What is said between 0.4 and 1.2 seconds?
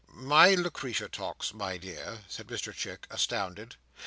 Lucretia